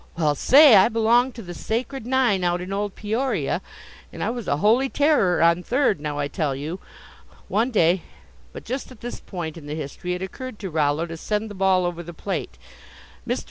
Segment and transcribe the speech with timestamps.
[0.17, 3.61] Well, say, I belonged to the Sacred Nine out in old Peoria,
[4.11, 6.79] and I was a holy terror on third, now I tell you.
[7.47, 8.01] One day"
[8.51, 11.53] But just at this point in the history it occurred to Rollo to send the
[11.53, 12.57] ball over the plate.
[13.27, 13.39] Mr.